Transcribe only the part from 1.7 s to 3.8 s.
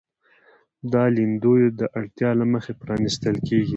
د اړتیا له مخې پرانیستل کېږي.